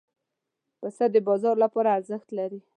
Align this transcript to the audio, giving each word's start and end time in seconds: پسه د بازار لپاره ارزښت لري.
پسه 0.79 1.05
د 1.13 1.15
بازار 1.27 1.55
لپاره 1.63 1.89
ارزښت 1.97 2.29
لري. 2.37 2.59